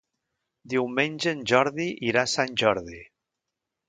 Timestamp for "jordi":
1.51-1.87, 2.63-3.03